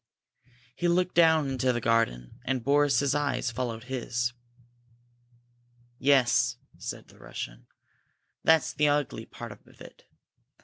[0.75, 4.33] He looked down into the garden, and Boris's eyes followed his.
[5.99, 7.67] "Yes," said the Russian.
[8.43, 10.05] "That's the ugly part of it.